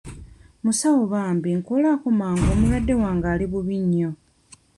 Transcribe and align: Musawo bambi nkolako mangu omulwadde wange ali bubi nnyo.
Musawo 0.63 1.01
bambi 1.13 1.49
nkolako 1.57 2.07
mangu 2.19 2.45
omulwadde 2.53 2.93
wange 3.01 3.27
ali 3.33 3.45
bubi 3.51 3.75
nnyo. 3.83 4.11